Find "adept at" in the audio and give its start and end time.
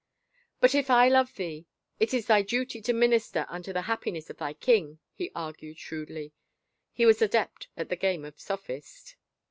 7.27-7.89